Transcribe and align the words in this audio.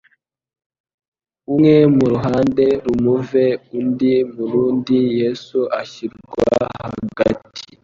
«umwe 1.49 1.73
mu 1.95 2.05
ruhande 2.13 2.65
rumuve 2.85 3.45
undi 3.79 4.13
mu 4.33 4.43
rundi, 4.51 4.97
Yesu 5.21 5.59
ashyirwa 5.81 6.43
hagati.» 6.85 7.65